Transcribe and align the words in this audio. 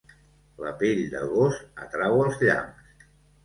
La 0.67 0.71
pell 0.79 1.03
de 1.11 1.21
gos 1.35 1.61
atrau 1.87 2.21
els 2.27 2.45
llamps. 2.49 2.93